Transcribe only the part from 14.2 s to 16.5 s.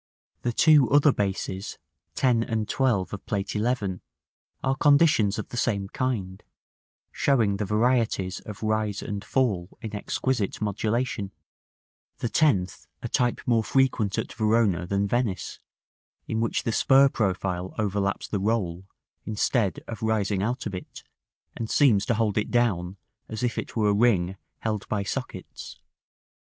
Verona than Venice, in